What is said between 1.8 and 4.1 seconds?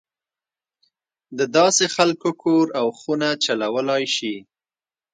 خلک کور او خونه چلولای